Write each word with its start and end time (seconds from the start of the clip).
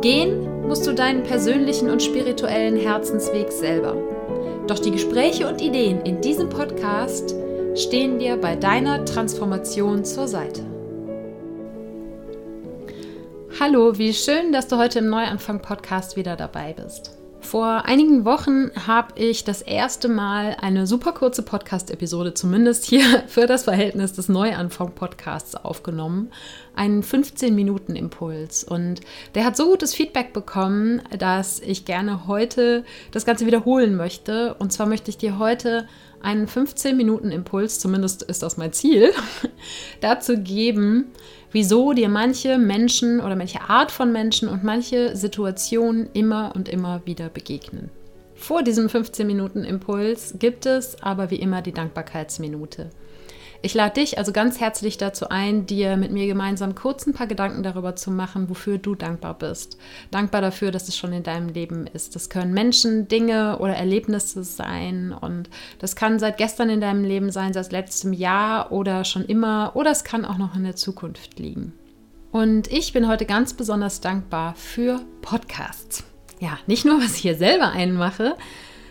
Gehen 0.00 0.68
musst 0.68 0.86
du 0.86 0.94
deinen 0.94 1.24
persönlichen 1.24 1.90
und 1.90 2.02
spirituellen 2.02 2.76
Herzensweg 2.76 3.50
selber. 3.50 3.96
Doch 4.68 4.78
die 4.78 4.92
Gespräche 4.92 5.48
und 5.48 5.60
Ideen 5.60 6.02
in 6.02 6.20
diesem 6.20 6.48
Podcast 6.48 7.34
stehen 7.74 8.18
dir 8.20 8.36
bei 8.36 8.54
deiner 8.54 9.04
Transformation 9.04 10.04
zur 10.04 10.28
Seite. 10.28 10.62
Hallo, 13.58 13.98
wie 13.98 14.14
schön, 14.14 14.52
dass 14.52 14.68
du 14.68 14.78
heute 14.78 15.00
im 15.00 15.08
Neuanfang-Podcast 15.08 16.16
wieder 16.16 16.36
dabei 16.36 16.74
bist. 16.74 17.17
Vor 17.48 17.86
einigen 17.86 18.26
Wochen 18.26 18.70
habe 18.86 19.18
ich 19.18 19.42
das 19.42 19.62
erste 19.62 20.08
Mal 20.08 20.58
eine 20.60 20.86
super 20.86 21.12
kurze 21.12 21.42
Podcast-Episode, 21.42 22.34
zumindest 22.34 22.84
hier 22.84 23.24
für 23.26 23.46
das 23.46 23.64
Verhältnis 23.64 24.12
des 24.12 24.28
Neuanfang-Podcasts 24.28 25.54
aufgenommen. 25.54 26.30
Einen 26.74 27.02
15-Minuten-Impuls. 27.02 28.64
Und 28.64 29.00
der 29.34 29.46
hat 29.46 29.56
so 29.56 29.64
gutes 29.64 29.94
Feedback 29.94 30.34
bekommen, 30.34 31.00
dass 31.18 31.58
ich 31.60 31.86
gerne 31.86 32.26
heute 32.26 32.84
das 33.12 33.24
Ganze 33.24 33.46
wiederholen 33.46 33.96
möchte. 33.96 34.52
Und 34.58 34.70
zwar 34.70 34.84
möchte 34.84 35.08
ich 35.08 35.16
dir 35.16 35.38
heute 35.38 35.88
einen 36.20 36.48
15-Minuten-Impuls, 36.48 37.80
zumindest 37.80 38.24
ist 38.24 38.42
das 38.42 38.58
mein 38.58 38.74
Ziel, 38.74 39.14
dazu 40.02 40.36
geben, 40.36 41.12
wieso 41.52 41.92
dir 41.92 42.08
manche 42.08 42.58
Menschen 42.58 43.20
oder 43.20 43.36
manche 43.36 43.60
Art 43.68 43.90
von 43.90 44.12
Menschen 44.12 44.48
und 44.48 44.64
manche 44.64 45.16
Situationen 45.16 46.08
immer 46.12 46.52
und 46.54 46.68
immer 46.68 47.02
wieder 47.04 47.28
begegnen. 47.28 47.90
Vor 48.34 48.62
diesem 48.62 48.86
15-Minuten-Impuls 48.86 50.36
gibt 50.38 50.64
es 50.66 51.02
aber 51.02 51.30
wie 51.30 51.40
immer 51.40 51.60
die 51.60 51.72
Dankbarkeitsminute. 51.72 52.90
Ich 53.60 53.74
lade 53.74 53.94
dich 53.94 54.18
also 54.18 54.30
ganz 54.30 54.60
herzlich 54.60 54.98
dazu 54.98 55.30
ein, 55.30 55.66
dir 55.66 55.96
mit 55.96 56.12
mir 56.12 56.28
gemeinsam 56.28 56.76
kurz 56.76 57.06
ein 57.06 57.12
paar 57.12 57.26
Gedanken 57.26 57.64
darüber 57.64 57.96
zu 57.96 58.12
machen, 58.12 58.48
wofür 58.48 58.78
du 58.78 58.94
dankbar 58.94 59.34
bist. 59.34 59.78
Dankbar 60.12 60.40
dafür, 60.40 60.70
dass 60.70 60.86
es 60.86 60.96
schon 60.96 61.12
in 61.12 61.24
deinem 61.24 61.48
Leben 61.48 61.88
ist. 61.88 62.14
Das 62.14 62.30
können 62.30 62.54
Menschen, 62.54 63.08
Dinge 63.08 63.58
oder 63.58 63.74
Erlebnisse 63.74 64.44
sein 64.44 65.12
und 65.12 65.50
das 65.80 65.96
kann 65.96 66.20
seit 66.20 66.38
gestern 66.38 66.70
in 66.70 66.80
deinem 66.80 67.02
Leben 67.02 67.32
sein, 67.32 67.52
seit 67.52 67.72
letztem 67.72 68.12
Jahr 68.12 68.70
oder 68.70 69.04
schon 69.04 69.24
immer 69.24 69.72
oder 69.74 69.90
es 69.90 70.04
kann 70.04 70.24
auch 70.24 70.38
noch 70.38 70.54
in 70.54 70.62
der 70.62 70.76
Zukunft 70.76 71.40
liegen. 71.40 71.72
Und 72.30 72.70
ich 72.70 72.92
bin 72.92 73.08
heute 73.08 73.26
ganz 73.26 73.54
besonders 73.54 74.00
dankbar 74.00 74.54
für 74.54 75.00
Podcasts. 75.20 76.04
Ja, 76.38 76.58
nicht 76.68 76.84
nur, 76.84 76.98
was 77.02 77.16
ich 77.16 77.22
hier 77.22 77.34
selber 77.34 77.70
einmache, 77.70 78.36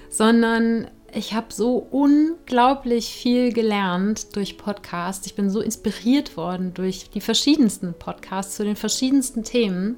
sondern 0.09 0.87
ich 1.17 1.33
habe 1.33 1.47
so 1.49 1.87
unglaublich 1.89 3.07
viel 3.07 3.51
gelernt 3.51 4.35
durch 4.35 4.57
Podcasts. 4.57 5.25
Ich 5.25 5.33
bin 5.33 5.49
so 5.49 5.61
inspiriert 5.61 6.37
worden 6.37 6.75
durch 6.75 7.09
die 7.09 7.21
verschiedensten 7.21 7.95
Podcasts 7.95 8.55
zu 8.55 8.63
den 8.63 8.75
verschiedensten 8.75 9.43
Themen. 9.43 9.97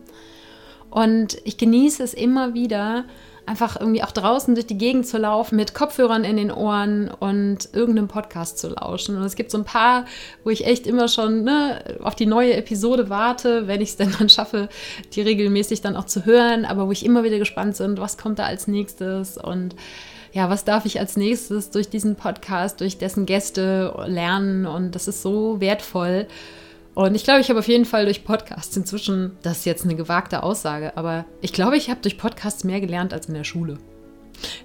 Und 0.89 1.37
ich 1.43 1.57
genieße 1.57 2.01
es 2.01 2.13
immer 2.13 2.53
wieder, 2.53 3.03
einfach 3.45 3.77
irgendwie 3.79 4.01
auch 4.01 4.11
draußen 4.11 4.55
durch 4.55 4.67
die 4.67 4.77
Gegend 4.77 5.07
zu 5.07 5.17
laufen 5.17 5.57
mit 5.57 5.73
Kopfhörern 5.73 6.23
in 6.23 6.37
den 6.37 6.51
Ohren 6.51 7.11
und 7.11 7.69
irgendeinem 7.73 8.07
Podcast 8.07 8.57
zu 8.57 8.69
lauschen. 8.69 9.17
Und 9.17 9.23
es 9.23 9.35
gibt 9.35 9.51
so 9.51 9.57
ein 9.57 9.65
paar, 9.65 10.05
wo 10.45 10.51
ich 10.51 10.65
echt 10.65 10.87
immer 10.87 11.09
schon 11.09 11.43
ne, 11.43 11.83
auf 12.01 12.15
die 12.15 12.27
neue 12.27 12.53
Episode 12.53 13.09
warte, 13.09 13.67
wenn 13.67 13.81
ich 13.81 13.89
es 13.89 13.97
denn 13.97 14.15
dann 14.17 14.29
schaffe, 14.29 14.69
die 15.13 15.21
regelmäßig 15.21 15.81
dann 15.81 15.97
auch 15.97 16.05
zu 16.05 16.25
hören, 16.25 16.63
aber 16.63 16.87
wo 16.87 16.91
ich 16.91 17.05
immer 17.05 17.23
wieder 17.23 17.39
gespannt 17.39 17.77
bin, 17.77 17.97
was 17.97 18.17
kommt 18.17 18.39
da 18.39 18.45
als 18.45 18.67
nächstes 18.67 19.37
und 19.37 19.75
ja, 20.31 20.49
was 20.49 20.65
darf 20.65 20.85
ich 20.85 20.99
als 20.99 21.17
nächstes 21.17 21.71
durch 21.71 21.89
diesen 21.89 22.15
Podcast, 22.15 22.81
durch 22.81 22.97
dessen 22.97 23.25
Gäste 23.25 23.93
lernen 24.05 24.65
und 24.65 24.95
das 24.95 25.07
ist 25.07 25.21
so 25.21 25.59
wertvoll. 25.59 26.27
Und 26.95 27.15
ich 27.15 27.23
glaube, 27.23 27.39
ich 27.39 27.49
habe 27.49 27.59
auf 27.59 27.67
jeden 27.67 27.85
Fall 27.85 28.05
durch 28.05 28.23
Podcasts 28.25 28.75
inzwischen, 28.75 29.37
das 29.41 29.59
ist 29.59 29.65
jetzt 29.65 29.85
eine 29.85 29.95
gewagte 29.95 30.43
Aussage, 30.43 30.97
aber 30.97 31.25
ich 31.41 31.53
glaube, 31.53 31.77
ich 31.77 31.89
habe 31.89 32.01
durch 32.01 32.17
Podcasts 32.17 32.63
mehr 32.63 32.81
gelernt 32.81 33.13
als 33.13 33.27
in 33.27 33.35
der 33.35 33.43
Schule. 33.43 33.77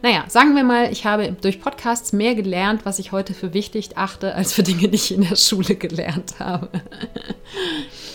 Naja, 0.02 0.24
sagen 0.28 0.54
wir 0.54 0.64
mal, 0.64 0.92
ich 0.92 1.04
habe 1.04 1.36
durch 1.40 1.60
Podcasts 1.60 2.12
mehr 2.12 2.34
gelernt, 2.34 2.84
was 2.84 2.98
ich 2.98 3.12
heute 3.12 3.34
für 3.34 3.54
wichtig 3.54 3.96
achte, 3.96 4.34
als 4.34 4.52
für 4.52 4.62
Dinge, 4.62 4.88
die 4.88 4.94
ich 4.94 5.14
in 5.14 5.22
der 5.22 5.36
Schule 5.36 5.76
gelernt 5.76 6.38
habe. 6.38 6.68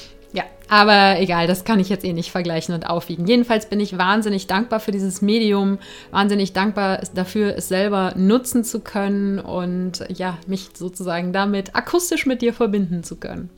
Aber 0.69 1.19
egal, 1.19 1.47
das 1.47 1.63
kann 1.63 1.79
ich 1.79 1.89
jetzt 1.89 2.05
eh 2.05 2.13
nicht 2.13 2.31
vergleichen 2.31 2.75
und 2.75 2.87
aufwiegen. 2.87 3.25
Jedenfalls 3.25 3.67
bin 3.67 3.79
ich 3.79 3.97
wahnsinnig 3.97 4.45
dankbar 4.45 4.79
für 4.79 4.91
dieses 4.91 5.21
Medium, 5.21 5.79
wahnsinnig 6.11 6.53
dankbar 6.53 7.01
dafür, 7.15 7.55
es 7.57 7.69
selber 7.69 8.13
nutzen 8.15 8.63
zu 8.63 8.79
können 8.79 9.39
und 9.39 10.05
ja, 10.09 10.37
mich 10.45 10.69
sozusagen 10.75 11.33
damit 11.33 11.75
akustisch 11.75 12.27
mit 12.27 12.43
dir 12.43 12.53
verbinden 12.53 13.03
zu 13.03 13.15
können. 13.15 13.49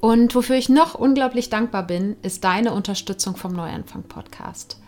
Und 0.00 0.34
wofür 0.34 0.56
ich 0.56 0.68
noch 0.68 0.94
unglaublich 0.94 1.48
dankbar 1.48 1.86
bin, 1.86 2.16
ist 2.22 2.44
deine 2.44 2.72
Unterstützung 2.72 3.36
vom 3.36 3.52
Neuanfang 3.52 4.02
Podcast. 4.02 4.78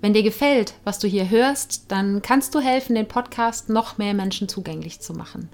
Wenn 0.00 0.12
dir 0.12 0.22
gefällt, 0.22 0.74
was 0.84 0.98
du 0.98 1.06
hier 1.06 1.30
hörst, 1.30 1.84
dann 1.92 2.22
kannst 2.22 2.54
du 2.54 2.60
helfen, 2.60 2.94
den 2.94 3.06
Podcast 3.06 3.68
noch 3.68 3.98
mehr 3.98 4.14
Menschen 4.14 4.48
zugänglich 4.48 5.00
zu 5.00 5.12
machen. 5.12 5.50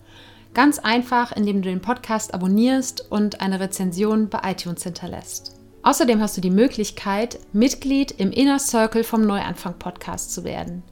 Ganz 0.57 0.79
einfach, 0.79 1.37
indem 1.37 1.61
du 1.61 1.69
den 1.69 1.83
Podcast 1.83 2.33
abonnierst 2.33 3.13
und 3.13 3.43
eine 3.43 3.61
Rezension 3.61 4.31
bei 4.31 4.53
iTunes 4.53 4.85
hinterlässt. 4.85 5.61
Außerdem 5.83 6.23
hast 6.23 6.39
du 6.39 6.41
die 6.41 6.49
Möglichkeit, 6.49 7.39
Mitglied 7.53 8.13
im 8.13 8.33
Inner 8.33 8.59
Circle 8.59 9.05
vom 9.05 9.27
Neuanfang 9.27 9.75
Podcast 9.79 10.33
zu 10.33 10.45
werden. 10.45 10.83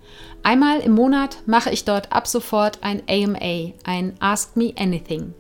Einmal 0.43 0.81
im 0.81 0.93
Monat 0.93 1.39
mache 1.47 1.71
ich 1.71 1.87
dort 1.87 2.13
ab 2.13 2.27
sofort 2.27 2.81
ein 2.83 3.05
AMA, 3.09 3.73
ein 3.85 4.13
Ask 4.21 4.55
Me 4.55 4.75
Anything. 4.77 5.33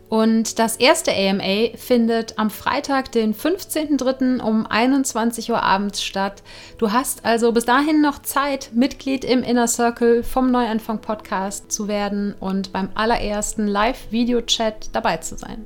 Und 0.09 0.59
das 0.59 0.76
erste 0.76 1.12
AMA 1.12 1.76
findet 1.76 2.38
am 2.38 2.50
Freitag, 2.50 3.10
den 3.12 3.34
15.03. 3.34 4.41
um 4.41 4.66
21 4.66 5.50
Uhr 5.50 5.62
abends 5.62 6.03
statt. 6.03 6.42
Du 6.78 6.92
hast 6.92 7.25
also 7.25 7.53
bis 7.53 7.65
dahin 7.65 8.00
noch 8.00 8.20
Zeit, 8.20 8.70
Mitglied 8.75 9.25
im 9.25 9.42
Inner 9.42 9.66
Circle 9.66 10.22
vom 10.22 10.50
Neuanfang 10.50 11.00
Podcast 11.00 11.72
zu 11.72 11.88
werden 11.88 12.34
und 12.38 12.72
beim 12.72 12.91
allerersten 12.94 13.66
Live-Video-Chat 13.66 14.91
dabei 14.92 15.16
zu 15.16 15.37
sein. 15.37 15.65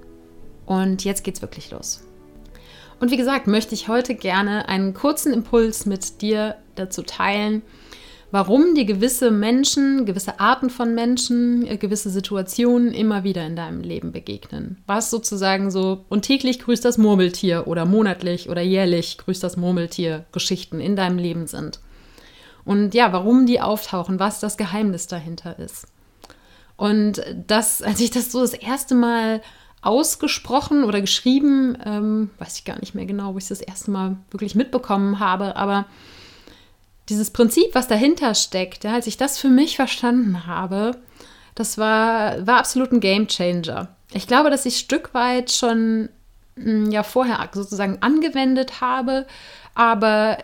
Und 0.66 1.05
jetzt 1.05 1.25
geht's 1.25 1.43
wirklich 1.43 1.70
los. 1.70 2.05
Und 3.00 3.10
wie 3.10 3.16
gesagt, 3.16 3.47
möchte 3.47 3.75
ich 3.75 3.88
heute 3.88 4.15
gerne 4.15 4.69
einen 4.69 4.93
kurzen 4.93 5.32
Impuls 5.32 5.87
mit 5.87 6.20
dir 6.20 6.56
dazu 6.75 7.03
teilen, 7.03 7.62
warum 8.31 8.75
dir 8.75 8.84
gewisse 8.84 9.31
Menschen, 9.31 10.05
gewisse 10.05 10.39
Arten 10.41 10.71
von 10.71 10.94
Menschen, 10.94 11.66
äh, 11.66 11.77
gewisse 11.77 12.11
Situationen 12.11 12.93
immer 12.93 13.25
wieder 13.25 13.47
in 13.47 13.56
deinem 13.56 13.81
Leben 13.81 14.12
begegnen. 14.12 14.83
Was 14.87 15.11
sozusagen 15.11 15.71
so, 15.71 16.05
und 16.09 16.22
täglich 16.22 16.59
grüßt 16.59 16.84
das 16.84 16.99
Murmeltier 16.99 17.67
oder 17.67 17.87
monatlich 17.87 18.49
oder 18.49 18.61
jährlich 18.61 19.19
grüßt 19.19 19.43
das 19.43 19.56
Murmeltier 19.56 20.25
Geschichten 20.32 20.81
in 20.81 20.97
deinem 20.97 21.19
Leben 21.19 21.47
sind. 21.47 21.81
Und 22.64 22.94
ja, 22.94 23.12
warum 23.12 23.47
die 23.47 23.61
auftauchen, 23.61 24.19
was 24.19 24.41
das 24.41 24.58
Geheimnis 24.58 25.06
dahinter 25.06 25.58
ist. 25.58 25.87
Und 26.76 27.23
das, 27.47 27.82
als 27.82 27.99
ich 28.00 28.11
das 28.11 28.31
so 28.31 28.41
das 28.41 28.53
erste 28.53 28.94
Mal 28.94 29.41
ausgesprochen 29.81 30.85
oder 30.85 31.00
geschrieben, 31.00 31.79
ähm, 31.85 32.31
weiß 32.38 32.58
ich 32.58 32.64
gar 32.64 32.79
nicht 32.79 32.94
mehr 32.94 33.06
genau, 33.06 33.35
wo 33.35 33.38
ich 33.38 33.49
das 33.49 33.61
erste 33.61 33.91
Mal 33.91 34.17
wirklich 34.31 34.55
mitbekommen 34.55 35.19
habe, 35.19 35.56
aber 35.56 35.87
dieses 37.08 37.31
Prinzip, 37.31 37.75
was 37.75 37.88
dahinter 37.88 38.34
steckt, 38.34 38.84
ja, 38.84 38.94
als 38.94 39.06
ich 39.06 39.16
das 39.16 39.38
für 39.38 39.49
mich 39.49 39.76
verstanden 39.76 40.46
habe, 40.46 40.93
das 41.55 41.78
war, 41.78 42.46
war 42.46 42.58
absolut 42.58 42.93
ein 42.93 43.00
Game 43.00 43.26
Changer. 43.26 43.88
Ich 44.12 44.26
glaube, 44.26 44.50
dass 44.50 44.66
ich 44.66 44.78
Stück 44.78 45.12
weit 45.14 45.50
schon 45.50 46.08
hm, 46.56 46.90
ja 46.90 47.02
vorher 47.02 47.49
sozusagen 47.52 47.99
angewendet 48.00 48.81
habe, 48.81 49.26
aber 49.75 50.38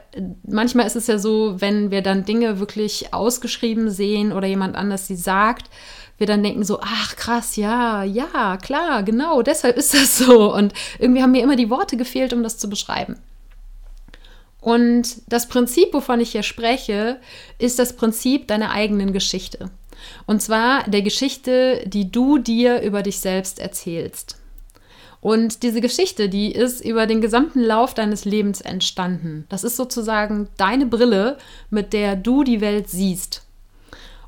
manchmal 0.46 0.87
ist 0.87 0.96
es 0.96 1.06
ja 1.06 1.19
so, 1.19 1.61
wenn 1.61 1.90
wir 1.90 2.02
dann 2.02 2.25
Dinge 2.25 2.61
wirklich 2.61 3.12
ausgeschrieben 3.12 3.90
sehen 3.90 4.32
oder 4.32 4.46
jemand 4.46 4.76
anders 4.76 5.06
sie 5.06 5.16
sagt, 5.16 5.70
wir 6.19 6.26
dann 6.26 6.43
denken 6.43 6.64
so, 6.64 6.78
ach 6.81 7.16
krass, 7.16 7.56
ja, 7.56 8.05
ja, 8.05 8.56
klar, 8.56 9.02
genau, 9.02 9.43
deshalb 9.43 9.76
ist 9.76 9.94
das 9.94 10.19
so. 10.19 10.55
Und 10.55 10.72
irgendwie 10.99 11.22
haben 11.22 11.32
mir 11.32 11.43
immer 11.43 11.56
die 11.56 11.70
Worte 11.70 11.96
gefehlt, 11.96 12.32
um 12.32 12.43
das 12.43 12.58
zu 12.58 12.69
beschreiben. 12.69 13.16
Und 14.64 15.20
das 15.31 15.46
Prinzip, 15.46 15.93
wovon 15.93 16.20
ich 16.20 16.32
hier 16.32 16.43
spreche, 16.43 17.19
ist 17.58 17.78
das 17.78 17.96
Prinzip 17.96 18.49
deiner 18.49 18.70
eigenen 18.70 19.12
Geschichte. 19.12 19.70
Und 20.25 20.40
zwar 20.40 20.88
der 20.88 21.02
Geschichte, 21.02 21.82
die 21.84 22.11
du 22.11 22.38
dir 22.38 22.81
über 22.81 23.02
dich 23.02 23.19
selbst 23.19 23.58
erzählst. 23.58 24.38
Und 25.20 25.62
diese 25.64 25.82
Geschichte, 25.82 26.31
die 26.31 26.50
ist 26.50 26.82
über 26.82 27.06
den 27.06 27.20
gesamten 27.20 27.61
Lauf 27.61 27.93
deines 27.93 28.25
Lebens 28.25 28.62
entstanden. 28.62 29.44
Das 29.50 29.64
ist 29.64 29.76
sozusagen 29.76 30.49
deine 30.56 30.87
Brille, 30.87 31.37
mit 31.69 31.93
der 31.93 32.16
du 32.16 32.43
die 32.43 32.62
Welt 32.62 32.88
siehst. 32.88 33.43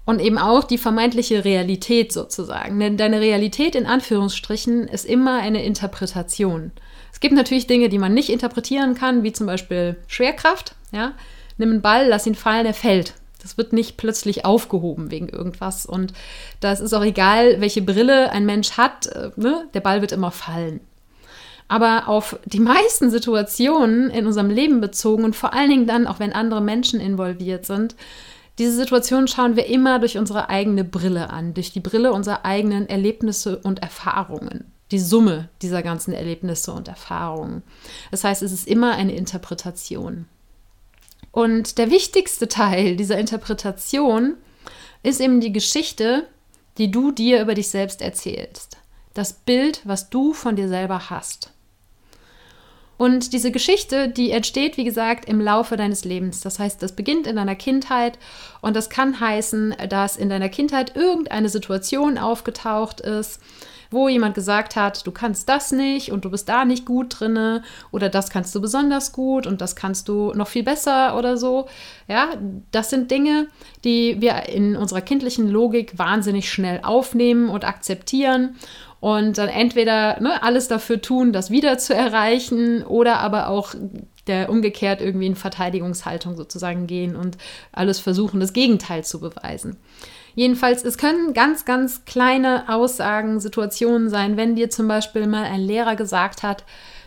Und 0.05 0.21
eben 0.21 0.37
auch 0.37 0.65
die 0.65 0.77
vermeintliche 0.77 1.47
Realität 1.47 2.13
sozusagen. 2.13 2.79
Denn 2.79 2.99
deine 2.99 3.23
Realität 3.23 3.75
in 3.75 3.87
Anführungsstrichen 3.87 4.87
ist 4.87 5.07
immer 5.07 5.39
eine 5.41 5.65
Interpretation. 5.65 6.73
Es 7.17 7.21
gibt 7.21 7.35
natürlich 7.35 7.67
Dinge, 7.67 7.89
die 7.89 7.99
man 7.99 8.13
nicht 8.13 8.29
interpretieren 8.29 8.95
kann, 8.95 9.23
wie 9.23 9.33
zum 9.33 9.47
Beispiel 9.47 9.97
Schwerkraft. 10.07 10.75
Ja? 10.93 11.15
Nimm 11.57 11.71
einen 11.71 11.81
Ball, 11.81 12.07
lass 12.07 12.27
ihn 12.27 12.35
fallen, 12.35 12.67
er 12.67 12.75
fällt. 12.75 13.15
Das 13.41 13.57
wird 13.57 13.73
nicht 13.73 13.97
plötzlich 13.97 14.45
aufgehoben 14.45 15.11
wegen 15.11 15.31
irgendwas. 15.31 15.87
Und 15.87 16.13
da 16.61 16.73
ist 16.73 16.93
auch 16.93 17.03
egal, 17.03 17.59
welche 17.63 17.81
Brille 17.81 18.33
ein 18.33 18.45
Mensch 18.45 18.73
hat, 18.73 19.07
äh, 19.07 19.31
ne? 19.37 19.67
der 19.73 19.81
Ball 19.81 20.03
wird 20.03 20.13
immer 20.13 20.31
fallen. 20.31 20.81
Aber 21.69 22.07
auf 22.07 22.39
die 22.45 22.61
meisten 22.75 23.11
Situationen 23.11 24.11
in 24.11 24.27
unserem 24.27 24.51
Leben 24.51 24.83
bezogen 24.83 25.25
und 25.25 25.35
vor 25.35 25.55
allen 25.55 25.71
Dingen 25.71 25.87
dann, 25.87 26.07
auch 26.07 26.21
wenn 26.21 26.35
andere 26.35 26.61
Menschen 26.61 27.01
involviert 27.01 27.65
sind, 27.65 27.97
diese 28.59 28.77
Situation 28.77 29.27
schauen 29.27 29.57
wir 29.57 29.65
immer 29.69 30.01
durch 30.01 30.19
unsere 30.19 30.51
eigene 30.51 30.85
Brille 30.85 31.31
an, 31.31 31.55
durch 31.55 31.73
die 31.73 31.81
Brille 31.81 32.13
unserer 32.13 32.45
eigenen 32.45 32.87
Erlebnisse 32.91 33.57
und 33.57 33.79
Erfahrungen. 33.79 34.71
Die 34.91 34.99
Summe 34.99 35.49
dieser 35.63 35.83
ganzen 35.83 36.13
Erlebnisse 36.13 36.73
und 36.73 36.89
Erfahrungen. 36.89 37.63
Das 38.11 38.25
heißt, 38.25 38.43
es 38.43 38.53
ist 38.53 38.69
immer 38.69 38.93
eine 38.93 39.15
Interpretation. 39.15 40.27
Und 41.33 41.79
der 41.79 41.91
wichtigste 41.91 42.49
Teil 42.49 42.97
dieser 42.97 43.19
Interpretation 43.19 44.37
ist 45.03 45.21
eben 45.21 45.41
die 45.41 45.53
Geschichte, 45.53 46.27
die 46.79 46.91
du 46.91 47.11
dir 47.11 47.43
über 47.43 47.55
dich 47.55 47.69
selbst 47.69 48.01
erzählst. 48.01 48.79
Das 49.15 49.33
Bild, 49.33 49.81
was 49.85 50.11
du 50.11 50.33
von 50.33 50.57
dir 50.57 50.69
selber 50.69 51.11
hast. 51.11 51.53
Und 52.99 53.35
diese 53.35 53.51
Geschichte, 53.51 54.09
die 54.09 54.31
entsteht, 54.31 54.79
wie 54.79 54.85
gesagt, 54.85 55.29
im 55.29 55.41
Laufe 55.41 55.77
deines 55.77 56.05
Lebens. 56.05 56.41
Das 56.41 56.59
heißt, 56.59 56.83
das 56.83 56.93
beginnt 56.93 57.27
in 57.27 57.37
deiner 57.37 57.55
Kindheit 57.55 58.19
und 58.63 58.75
das 58.75 58.89
kann 58.89 59.21
heißen, 59.21 59.75
dass 59.91 60.17
in 60.17 60.31
deiner 60.31 60.49
Kindheit 60.49 60.97
irgendeine 60.97 61.51
Situation 61.51 62.17
aufgetaucht 62.17 63.03
ist, 63.03 63.41
wo 63.91 64.09
jemand 64.09 64.35
gesagt 64.35 64.77
hat, 64.77 65.07
du 65.07 65.13
kannst 65.13 65.49
das 65.49 65.73
nicht 65.73 66.13
und 66.13 66.25
du 66.25 66.31
bist 66.31 66.49
da 66.49 66.65
nicht 66.65 66.85
gut 66.85 67.21
drinne 67.21 67.63
oder 67.91 68.09
das 68.09 68.31
kannst 68.31 68.55
du 68.55 68.61
besonders 68.61 69.13
gut 69.13 69.47
und 69.47 69.61
das 69.61 69.77
kannst 69.77 70.09
du 70.09 70.33
noch 70.35 70.49
viel 70.49 70.63
besser 70.63 71.17
oder 71.19 71.37
so. 71.37 71.67
Ja, 72.09 72.29
das 72.71 72.91
sind 72.91 73.11
Dinge, 73.11 73.49
die 73.85 74.21
wir 74.21 74.49
in 74.49 74.77
unserer 74.77 75.01
kindlichen 75.01 75.49
Logik 75.49 75.99
wahnsinnig 75.99 76.51
schnell 76.51 76.81
aufnehmen 76.83 77.49
und 77.49 77.65
akzeptieren 77.65 78.57
und 79.01 79.39
dann 79.39 79.49
entweder 79.49 80.21
ne, 80.21 80.43
alles 80.43 80.69
dafür 80.69 81.01
tun, 81.01 81.33
das 81.33 81.51
wieder 81.51 81.79
zu 81.79 81.95
erreichen 81.95 82.83
oder 82.83 83.19
aber 83.19 83.49
auch 83.49 83.75
der 84.27 84.51
umgekehrt 84.51 85.01
irgendwie 85.01 85.27
in 85.27 85.37
Verteidigungshaltung 85.37 86.37
sozusagen 86.37 86.87
gehen 86.87 87.15
und 87.15 87.39
alles 87.73 88.01
versuchen, 88.01 88.41
das 88.41 88.53
Gegenteil 88.53 89.05
zu 89.05 89.21
beweisen. 89.21 89.77
Jedenfalls, 90.37 90.85
es 90.85 90.99
können 90.99 91.33
ganz, 91.33 91.65
ganz 91.65 92.05
kleine 92.05 92.69
Aussagen, 92.69 93.41
Situationen 93.41 94.11
sein, 94.11 94.37
wenn 94.37 94.55
dir 94.55 94.69
zum 94.69 94.87
Beispiel 94.87 95.27
mal 95.27 95.45
ein 95.45 95.63
Lehrer 95.63 95.97
gesagt 95.97 96.43
hat, 96.43 96.65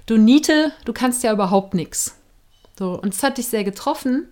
du 0.08 0.18
Niete, 0.18 0.72
du 0.84 0.94
kannst 0.94 1.24
ja 1.24 1.32
überhaupt 1.32 1.76
nichts. 1.76 2.18
So, 2.78 3.00
und 3.00 3.14
es 3.14 3.22
hat 3.22 3.38
dich 3.38 3.48
sehr 3.48 3.64
getroffen 3.64 4.28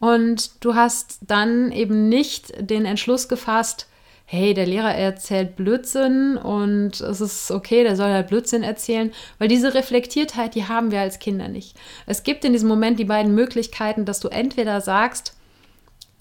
und 0.00 0.62
du 0.62 0.74
hast 0.74 1.18
dann 1.26 1.72
eben 1.72 2.10
nicht 2.10 2.52
den 2.58 2.84
Entschluss 2.84 3.28
gefasst, 3.28 3.88
hey, 4.26 4.52
der 4.52 4.66
Lehrer 4.66 4.94
erzählt 4.94 5.56
Blödsinn 5.56 6.36
und 6.36 7.00
es 7.00 7.22
ist 7.22 7.50
okay, 7.50 7.84
der 7.84 7.96
soll 7.96 8.12
halt 8.12 8.26
Blödsinn 8.26 8.64
erzählen, 8.64 9.12
weil 9.38 9.48
diese 9.48 9.72
Reflektiertheit, 9.72 10.54
die 10.54 10.64
haben 10.64 10.90
wir 10.90 11.00
als 11.00 11.20
Kinder 11.20 11.48
nicht. 11.48 11.74
Es 12.04 12.22
gibt 12.22 12.44
in 12.44 12.52
diesem 12.52 12.68
Moment 12.68 12.98
die 12.98 13.04
beiden 13.04 13.34
Möglichkeiten, 13.34 14.04
dass 14.04 14.20
du 14.20 14.28
entweder 14.28 14.82
sagst, 14.82 15.35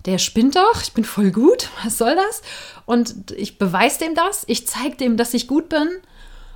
der 0.05 0.17
spinnt 0.17 0.55
doch, 0.55 0.81
ich 0.81 0.93
bin 0.93 1.03
voll 1.03 1.31
gut, 1.31 1.69
was 1.83 1.97
soll 1.97 2.15
das? 2.15 2.41
Und 2.85 3.31
ich 3.31 3.57
beweise 3.57 3.99
dem 3.99 4.15
das, 4.15 4.43
ich 4.47 4.67
zeige 4.67 4.97
dem, 4.97 5.17
dass 5.17 5.33
ich 5.33 5.47
gut 5.47 5.69
bin. 5.69 5.87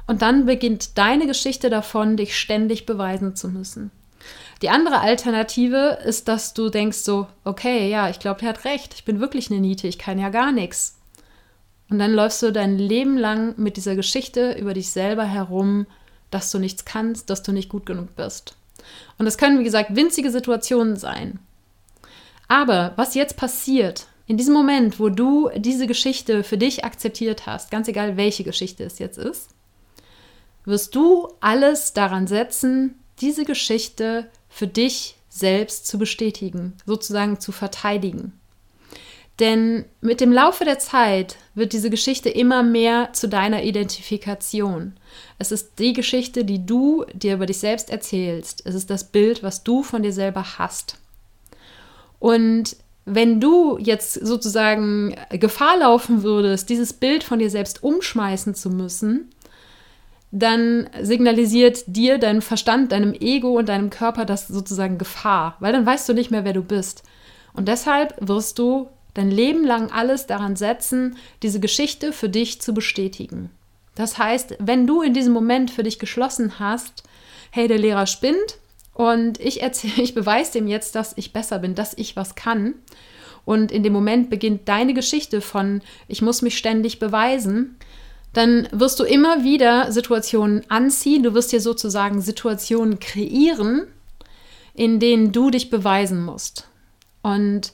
Und 0.07 0.23
dann 0.23 0.47
beginnt 0.47 0.97
deine 0.97 1.27
Geschichte 1.27 1.69
davon, 1.69 2.17
dich 2.17 2.37
ständig 2.37 2.87
beweisen 2.87 3.35
zu 3.35 3.47
müssen. 3.47 3.91
Die 4.61 4.69
andere 4.69 4.99
Alternative 5.01 5.99
ist, 6.03 6.27
dass 6.27 6.53
du 6.53 6.69
denkst 6.69 6.97
so, 6.97 7.27
okay, 7.43 7.89
ja, 7.89 8.09
ich 8.09 8.19
glaube, 8.19 8.39
der 8.39 8.49
hat 8.49 8.65
recht, 8.65 8.93
ich 8.95 9.05
bin 9.05 9.19
wirklich 9.19 9.51
eine 9.51 9.59
Niete, 9.59 9.87
ich 9.87 9.99
kann 9.99 10.19
ja 10.19 10.29
gar 10.29 10.51
nichts. 10.51 10.97
Und 11.89 11.99
dann 11.99 12.11
läufst 12.11 12.41
du 12.43 12.51
dein 12.51 12.77
Leben 12.77 13.17
lang 13.17 13.53
mit 13.57 13.77
dieser 13.77 13.95
Geschichte 13.95 14.53
über 14.59 14.73
dich 14.73 14.89
selber 14.91 15.25
herum, 15.25 15.87
dass 16.29 16.51
du 16.51 16.59
nichts 16.59 16.85
kannst, 16.85 17.29
dass 17.29 17.41
du 17.41 17.51
nicht 17.51 17.69
gut 17.69 17.85
genug 17.85 18.15
bist. 18.15 18.55
Und 19.17 19.25
das 19.25 19.37
können, 19.37 19.59
wie 19.59 19.63
gesagt, 19.63 19.95
winzige 19.95 20.31
Situationen 20.31 20.97
sein. 20.97 21.39
Aber 22.49 22.93
was 22.97 23.15
jetzt 23.15 23.37
passiert, 23.37 24.07
in 24.25 24.35
diesem 24.35 24.53
Moment, 24.53 24.99
wo 24.99 25.09
du 25.09 25.49
diese 25.55 25.87
Geschichte 25.87 26.43
für 26.43 26.57
dich 26.57 26.83
akzeptiert 26.83 27.45
hast, 27.45 27.71
ganz 27.71 27.87
egal 27.87 28.17
welche 28.17 28.43
Geschichte 28.43 28.83
es 28.83 28.99
jetzt 28.99 29.17
ist, 29.17 29.49
wirst 30.65 30.93
du 30.95 31.29
alles 31.39 31.93
daran 31.93 32.27
setzen, 32.27 32.95
diese 33.21 33.45
Geschichte 33.45 34.29
für 34.49 34.67
dich 34.67 35.15
selbst 35.29 35.87
zu 35.87 35.97
bestätigen, 35.97 36.73
sozusagen 36.85 37.39
zu 37.39 37.51
verteidigen. 37.51 38.33
Denn 39.39 39.85
mit 40.01 40.19
dem 40.19 40.33
Laufe 40.33 40.65
der 40.65 40.79
Zeit 40.79 41.37
wird 41.53 41.71
diese 41.71 41.89
Geschichte 41.89 42.29
immer 42.29 42.61
mehr 42.61 43.13
zu 43.13 43.29
deiner 43.29 43.63
Identifikation. 43.63 44.93
Es 45.37 45.51
ist 45.51 45.79
die 45.79 45.93
Geschichte, 45.93 46.43
die 46.43 46.65
du 46.65 47.05
dir 47.13 47.35
über 47.35 47.45
dich 47.45 47.59
selbst 47.59 47.89
erzählst. 47.89 48.63
Es 48.65 48.75
ist 48.75 48.89
das 48.89 49.05
Bild, 49.05 49.43
was 49.43 49.63
du 49.63 49.83
von 49.83 50.03
dir 50.03 50.11
selber 50.13 50.57
hast. 50.57 50.97
Und 52.19 52.75
wenn 53.05 53.39
du 53.39 53.77
jetzt 53.79 54.13
sozusagen 54.13 55.15
Gefahr 55.31 55.77
laufen 55.77 56.21
würdest, 56.21 56.69
dieses 56.69 56.93
Bild 56.93 57.23
von 57.23 57.39
dir 57.39 57.49
selbst 57.49 57.83
umschmeißen 57.83 58.53
zu 58.53 58.69
müssen, 58.69 59.29
dann 60.31 60.89
signalisiert 61.01 61.83
dir 61.87 62.19
dein 62.19 62.41
Verstand, 62.41 62.91
deinem 62.91 63.13
Ego 63.13 63.57
und 63.57 63.67
deinem 63.67 63.89
Körper 63.89 64.25
das 64.25 64.47
sozusagen 64.47 64.99
Gefahr, 64.99 65.57
weil 65.59 65.73
dann 65.73 65.85
weißt 65.85 66.07
du 66.07 66.13
nicht 66.13 66.29
mehr, 66.29 66.45
wer 66.45 66.53
du 66.53 66.61
bist. 66.61 67.03
Und 67.53 67.67
deshalb 67.67 68.15
wirst 68.19 68.59
du 68.59 68.89
dein 69.15 69.31
Leben 69.31 69.65
lang 69.65 69.91
alles 69.91 70.27
daran 70.27 70.55
setzen, 70.55 71.17
diese 71.41 71.59
Geschichte 71.59 72.13
für 72.13 72.29
dich 72.29 72.61
zu 72.61 72.73
bestätigen. 72.75 73.49
Das 73.95 74.17
heißt, 74.17 74.55
wenn 74.59 74.85
du 74.85 75.01
in 75.01 75.13
diesem 75.13 75.33
Moment 75.33 75.71
für 75.71 75.83
dich 75.83 75.97
geschlossen 75.97 76.59
hast, 76.59 77.03
hey, 77.51 77.67
der 77.67 77.79
Lehrer 77.79 78.05
spinnt, 78.05 78.59
und 78.99 79.39
ich 79.39 79.61
erzähle, 79.61 79.93
ich 80.03 80.13
beweise 80.13 80.51
dem 80.51 80.67
jetzt, 80.67 80.93
dass 80.93 81.13
ich 81.15 81.31
besser 81.31 81.59
bin, 81.59 81.73
dass 81.73 81.93
ich 81.93 82.17
was 82.17 82.35
kann. 82.35 82.73
Und 83.45 83.71
in 83.71 83.81
dem 83.81 83.93
Moment 83.93 84.29
beginnt 84.29 84.67
deine 84.67 84.93
Geschichte 84.93 85.39
von, 85.39 85.81
ich 86.09 86.21
muss 86.21 86.41
mich 86.41 86.57
ständig 86.57 86.99
beweisen. 86.99 87.77
Dann 88.33 88.67
wirst 88.73 88.99
du 88.99 89.05
immer 89.05 89.45
wieder 89.45 89.89
Situationen 89.93 90.69
anziehen. 90.69 91.23
Du 91.23 91.33
wirst 91.33 91.53
dir 91.53 91.61
sozusagen 91.61 92.19
Situationen 92.19 92.99
kreieren, 92.99 93.87
in 94.73 94.99
denen 94.99 95.31
du 95.31 95.49
dich 95.49 95.69
beweisen 95.69 96.21
musst. 96.21 96.67
Und 97.21 97.71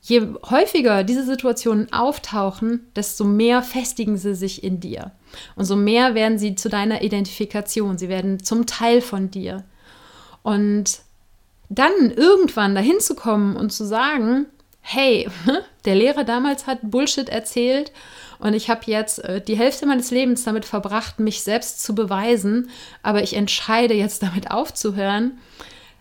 je 0.00 0.26
häufiger 0.48 1.04
diese 1.04 1.26
Situationen 1.26 1.92
auftauchen, 1.92 2.86
desto 2.96 3.24
mehr 3.24 3.62
festigen 3.62 4.16
sie 4.16 4.34
sich 4.34 4.64
in 4.64 4.80
dir. 4.80 5.12
Und 5.54 5.66
so 5.66 5.76
mehr 5.76 6.14
werden 6.14 6.38
sie 6.38 6.54
zu 6.54 6.70
deiner 6.70 7.02
Identifikation. 7.02 7.98
Sie 7.98 8.08
werden 8.08 8.42
zum 8.42 8.64
Teil 8.64 9.02
von 9.02 9.30
dir. 9.30 9.64
Und 10.42 11.00
dann 11.68 12.10
irgendwann 12.10 12.74
dahin 12.74 13.00
zu 13.00 13.14
kommen 13.14 13.56
und 13.56 13.72
zu 13.72 13.84
sagen, 13.84 14.46
hey, 14.80 15.28
der 15.84 15.94
Lehrer 15.94 16.24
damals 16.24 16.66
hat 16.66 16.78
Bullshit 16.82 17.28
erzählt 17.28 17.92
und 18.38 18.54
ich 18.54 18.68
habe 18.68 18.82
jetzt 18.86 19.20
äh, 19.20 19.40
die 19.40 19.56
Hälfte 19.56 19.86
meines 19.86 20.10
Lebens 20.10 20.44
damit 20.44 20.64
verbracht, 20.64 21.20
mich 21.20 21.42
selbst 21.42 21.82
zu 21.82 21.94
beweisen, 21.94 22.70
aber 23.02 23.22
ich 23.22 23.34
entscheide 23.34 23.94
jetzt 23.94 24.22
damit 24.22 24.50
aufzuhören. 24.50 25.38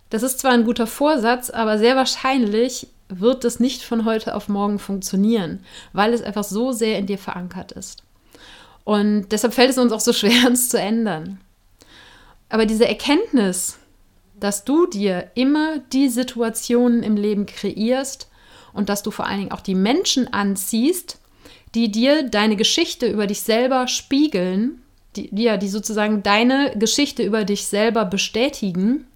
Das 0.10 0.24
ist 0.24 0.40
zwar 0.40 0.52
ein 0.52 0.66
guter 0.66 0.88
Vorsatz, 0.88 1.50
aber 1.50 1.78
sehr 1.78 1.96
wahrscheinlich 1.96 2.88
wird 3.08 3.46
es 3.46 3.60
nicht 3.60 3.84
von 3.84 4.06
heute 4.06 4.36
auf 4.36 4.50
morgen 4.50 4.80
funktionieren, 4.80 5.64
weil 5.94 6.14
es 6.14 6.22
einfach 6.22 6.44
so 6.44 6.72
sehr 6.72 6.98
in 6.98 7.06
dir 7.06 7.18
verankert 7.18 7.72
ist. 7.74 8.04
Und 8.84 9.30
deshalb 9.30 9.54
fällt 9.54 9.70
es 9.70 9.78
uns 9.78 9.92
auch 9.92 10.00
so 10.00 10.12
schwer, 10.12 10.32
uns 10.48 10.70
zu 10.70 10.80
ändern. 10.80 11.40
Aber 12.50 12.66
diese 12.66 12.88
Erkenntnis, 12.88 13.78
dass 14.42 14.66
du 14.66 14.86
dir 14.88 15.32
immer 15.36 15.78
die 15.94 16.10
Situationen 16.10 17.04
im 17.04 17.16
Leben 17.16 17.46
kreierst 17.46 18.30
und 18.74 18.90
dass 18.90 19.04
du 19.04 19.12
vor 19.12 19.28
allen 19.28 19.40
Dingen 19.40 19.52
auch 19.52 19.62
die 19.62 19.76
Menschen 19.76 20.34
anziehst, 20.34 21.20
die 21.74 21.90
dir 21.90 22.24
deine 22.24 22.58
Geschichte 22.58 23.08
über 23.08 23.28
dich 23.28 23.42
selber 23.42 23.88
spiegeln, 23.88 24.82
die, 25.16 25.30
ja, 25.34 25.56
die 25.56 25.70
sozusagen 25.70 26.24
deine 26.24 26.74
Geschichte 26.78 27.24
über 27.24 27.46
dich 27.46 27.66
selber 27.66 28.04
bestätigen, 28.04 29.08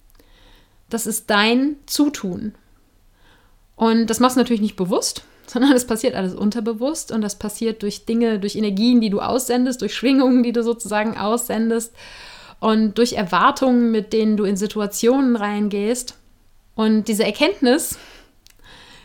das 0.89 1.05
ist 1.05 1.29
dein 1.29 1.75
Zutun. 1.85 2.53
Und 3.75 4.07
das 4.07 4.21
machst 4.21 4.37
du 4.37 4.39
natürlich 4.39 4.61
nicht 4.61 4.77
bewusst. 4.77 5.25
sondern 5.47 5.73
es 5.73 5.85
passiert 5.85 6.15
alles 6.15 6.33
unterbewusst 6.33 7.11
und 7.11 7.21
das 7.21 7.35
passiert 7.35 7.83
durch 7.83 8.05
Dinge, 8.05 8.39
durch 8.39 8.55
Energien, 8.55 9.01
die 9.01 9.09
du 9.09 9.21
aussendest, 9.21 9.81
durch 9.81 9.93
Schwingungen, 9.93 10.43
die 10.43 10.51
du 10.51 10.63
sozusagen 10.63 11.17
aussendest 11.17 11.93
und 12.59 12.97
durch 12.97 13.13
Erwartungen, 13.13 13.91
mit 13.91 14.13
denen 14.13 14.37
du 14.37 14.43
in 14.43 14.57
Situationen 14.57 15.35
reingehst. 15.35 16.17
Und 16.75 17.07
diese 17.07 17.23
Erkenntnis, 17.23 17.97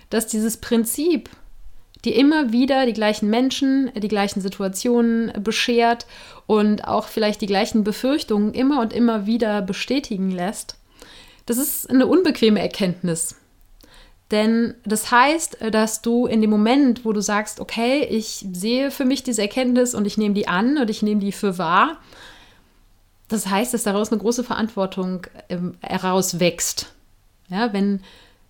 dass 0.09 0.27
dieses 0.27 0.57
Prinzip 0.57 1.31
die 2.05 2.17
immer 2.17 2.53
wieder 2.53 2.87
die 2.87 2.93
gleichen 2.93 3.29
Menschen, 3.29 3.91
die 3.95 4.09
gleichen 4.09 4.41
Situationen 4.41 5.33
beschert 5.43 6.07
und 6.47 6.87
auch 6.87 7.09
vielleicht 7.09 7.41
die 7.41 7.47
gleichen 7.47 7.85
Befürchtungen 7.85 8.55
immer 8.55 8.81
und 8.81 8.93
immer 8.93 9.27
wieder 9.27 9.63
bestätigen 9.63 10.31
lässt, 10.31 10.77
das 11.47 11.59
ist 11.59 11.91
eine 11.91 12.07
unbequeme 12.07 12.61
Erkenntnis. 12.61 13.37
Denn 14.31 14.75
das 14.85 15.11
heißt, 15.11 15.59
dass 15.73 16.03
du 16.03 16.27
in 16.27 16.41
dem 16.41 16.51
Moment, 16.51 17.05
wo 17.05 17.13
du 17.13 17.21
sagst, 17.21 17.59
okay, 17.59 18.07
ich 18.09 18.47
sehe 18.53 18.91
für 18.93 19.05
mich 19.05 19.25
diese 19.25 19.43
Erkenntnis 19.43 19.95
und 19.95 20.07
ich 20.07 20.17
nehme 20.17 20.35
die 20.35 20.47
an 20.47 20.79
und 20.79 20.89
ich 20.89 21.03
nehme 21.03 21.21
die 21.21 21.33
für 21.33 21.59
wahr, 21.59 21.99
das 23.31 23.47
heißt, 23.47 23.73
dass 23.73 23.85
daraus 23.85 24.11
eine 24.11 24.21
große 24.21 24.45
Verantwortung 24.45 25.27
ähm, 25.49 25.77
herauswächst. 25.81 26.93
Ja, 27.49 27.73
wenn 27.73 28.01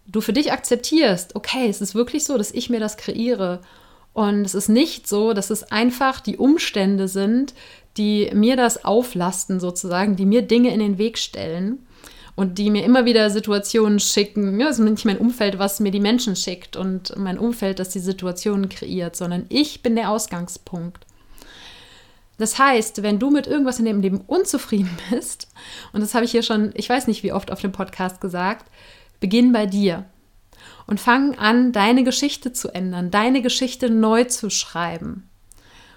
du 0.06 0.20
für 0.20 0.32
dich 0.32 0.52
akzeptierst, 0.52 1.36
okay, 1.36 1.68
es 1.68 1.80
ist 1.80 1.94
wirklich 1.94 2.24
so, 2.24 2.36
dass 2.36 2.50
ich 2.50 2.70
mir 2.70 2.80
das 2.80 2.96
kreiere 2.96 3.60
und 4.12 4.44
es 4.44 4.54
ist 4.54 4.68
nicht 4.68 5.06
so, 5.06 5.34
dass 5.34 5.50
es 5.50 5.70
einfach 5.70 6.20
die 6.20 6.36
Umstände 6.36 7.08
sind, 7.08 7.54
die 7.96 8.30
mir 8.32 8.56
das 8.56 8.84
auflasten 8.84 9.60
sozusagen, 9.60 10.16
die 10.16 10.26
mir 10.26 10.42
Dinge 10.42 10.72
in 10.72 10.80
den 10.80 10.98
Weg 10.98 11.18
stellen 11.18 11.86
und 12.34 12.58
die 12.58 12.70
mir 12.70 12.84
immer 12.84 13.04
wieder 13.04 13.28
Situationen 13.28 14.00
schicken. 14.00 14.58
Ja, 14.58 14.68
es 14.68 14.78
ist 14.78 14.84
nicht 14.84 15.04
mein 15.04 15.18
Umfeld, 15.18 15.58
was 15.58 15.78
mir 15.80 15.90
die 15.90 16.00
Menschen 16.00 16.36
schickt 16.36 16.76
und 16.76 17.14
mein 17.18 17.38
Umfeld, 17.38 17.78
das 17.78 17.90
die 17.90 17.98
Situationen 17.98 18.70
kreiert, 18.70 19.14
sondern 19.14 19.44
ich 19.50 19.82
bin 19.82 19.94
der 19.94 20.10
Ausgangspunkt. 20.10 21.04
Das 22.40 22.58
heißt, 22.58 23.02
wenn 23.02 23.18
du 23.18 23.30
mit 23.30 23.46
irgendwas 23.46 23.78
in 23.78 23.84
dem 23.84 24.00
Leben 24.00 24.22
unzufrieden 24.26 24.96
bist, 25.10 25.48
und 25.92 26.00
das 26.00 26.14
habe 26.14 26.24
ich 26.24 26.30
hier 26.30 26.42
schon, 26.42 26.72
ich 26.74 26.88
weiß 26.88 27.06
nicht 27.06 27.22
wie 27.22 27.32
oft 27.32 27.52
auf 27.52 27.60
dem 27.60 27.72
Podcast 27.72 28.20
gesagt, 28.20 28.70
beginn 29.20 29.52
bei 29.52 29.66
dir 29.66 30.06
und 30.86 31.00
fang 31.00 31.38
an, 31.38 31.72
deine 31.72 32.02
Geschichte 32.02 32.52
zu 32.52 32.68
ändern, 32.70 33.10
deine 33.10 33.42
Geschichte 33.42 33.90
neu 33.90 34.24
zu 34.24 34.48
schreiben. 34.48 35.28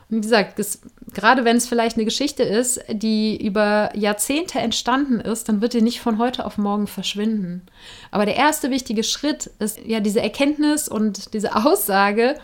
Und 0.09 0.17
wie 0.17 0.21
gesagt, 0.21 0.59
das, 0.59 0.81
gerade 1.13 1.45
wenn 1.45 1.55
es 1.55 1.67
vielleicht 1.67 1.95
eine 1.95 2.05
Geschichte 2.05 2.43
ist, 2.43 2.81
die 2.89 3.41
über 3.41 3.91
Jahrzehnte 3.95 4.59
entstanden 4.59 5.21
ist, 5.21 5.47
dann 5.47 5.61
wird 5.61 5.73
die 5.73 5.81
nicht 5.81 6.01
von 6.01 6.17
heute 6.17 6.45
auf 6.45 6.57
morgen 6.57 6.87
verschwinden. 6.87 7.65
Aber 8.11 8.25
der 8.25 8.35
erste 8.35 8.69
wichtige 8.69 9.03
Schritt 9.05 9.49
ist 9.59 9.79
ja 9.85 10.01
diese 10.01 10.21
Erkenntnis 10.21 10.89
und 10.89 11.33
diese 11.33 11.55
Aussage, 11.55 12.35